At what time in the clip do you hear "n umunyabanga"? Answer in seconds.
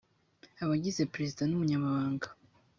1.45-2.27